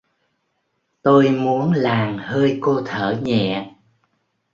[1.01, 3.75] Tôi muốn làn hơi cô thở nhẹ.